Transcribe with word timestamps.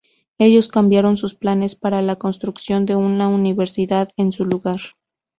Ellos 0.39 0.67
cambiaron 0.67 1.15
sus 1.15 1.35
planes 1.35 1.75
para 1.75 2.01
la 2.01 2.15
construcción 2.15 2.87
de 2.87 2.95
una 2.95 3.27
universidad 3.27 4.09
en 4.17 4.31
su 4.31 4.45
lugar. 4.45 4.79